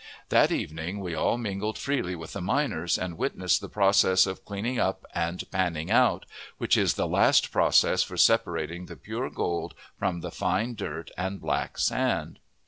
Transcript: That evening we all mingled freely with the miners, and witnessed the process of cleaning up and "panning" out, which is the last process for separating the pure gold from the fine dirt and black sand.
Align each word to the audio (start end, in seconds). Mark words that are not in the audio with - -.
That 0.29 0.51
evening 0.51 0.99
we 0.99 1.13
all 1.13 1.37
mingled 1.37 1.77
freely 1.77 2.15
with 2.15 2.33
the 2.33 2.41
miners, 2.41 2.97
and 2.97 3.19
witnessed 3.19 3.61
the 3.61 3.69
process 3.69 4.25
of 4.25 4.43
cleaning 4.45 4.79
up 4.79 5.05
and 5.13 5.43
"panning" 5.51 5.91
out, 5.91 6.25
which 6.57 6.75
is 6.75 6.95
the 6.95 7.05
last 7.07 7.51
process 7.51 8.01
for 8.01 8.17
separating 8.17 8.87
the 8.87 8.95
pure 8.95 9.29
gold 9.29 9.75
from 9.99 10.21
the 10.21 10.31
fine 10.31 10.73
dirt 10.73 11.11
and 11.19 11.39
black 11.39 11.77
sand. 11.77 12.39